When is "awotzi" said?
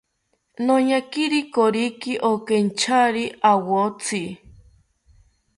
3.51-4.23